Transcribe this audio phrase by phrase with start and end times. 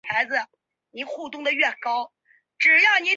[0.01, 0.01] 先前，有一个读书人住在古
[0.31, 0.35] 庙
[0.91, 1.01] 里用
[2.81, 3.01] 功